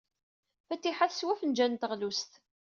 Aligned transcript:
Fatiḥa 0.67 1.07
teswa 1.11 1.31
afenjal 1.33 1.69
n 1.71 1.77
teɣlust. 1.81 2.31